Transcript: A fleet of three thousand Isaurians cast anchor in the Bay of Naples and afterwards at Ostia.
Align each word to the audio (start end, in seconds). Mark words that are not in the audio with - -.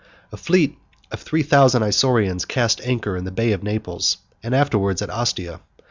A 0.31 0.35
fleet 0.35 0.79
of 1.11 1.21
three 1.21 1.43
thousand 1.43 1.83
Isaurians 1.83 2.47
cast 2.47 2.81
anchor 2.81 3.15
in 3.15 3.23
the 3.23 3.29
Bay 3.29 3.51
of 3.51 3.61
Naples 3.61 4.17
and 4.41 4.55
afterwards 4.55 5.03
at 5.03 5.11
Ostia. 5.11 5.59